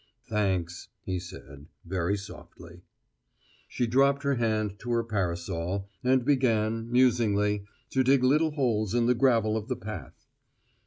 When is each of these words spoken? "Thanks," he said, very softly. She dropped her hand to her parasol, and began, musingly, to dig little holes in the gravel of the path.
"Thanks," 0.27 0.89
he 1.05 1.19
said, 1.19 1.67
very 1.85 2.17
softly. 2.17 2.81
She 3.67 3.85
dropped 3.85 4.23
her 4.23 4.33
hand 4.33 4.79
to 4.79 4.89
her 4.93 5.03
parasol, 5.03 5.91
and 6.03 6.25
began, 6.25 6.91
musingly, 6.91 7.67
to 7.91 8.03
dig 8.03 8.23
little 8.23 8.49
holes 8.53 8.95
in 8.95 9.05
the 9.05 9.13
gravel 9.13 9.55
of 9.55 9.67
the 9.67 9.75
path. 9.75 10.25